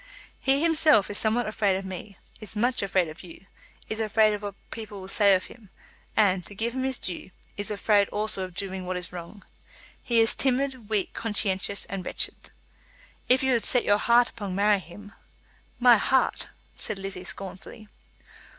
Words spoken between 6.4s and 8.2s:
to give him his due, is afraid